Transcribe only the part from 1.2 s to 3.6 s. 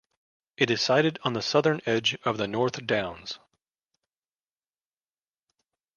on the southern edge of the North Downs.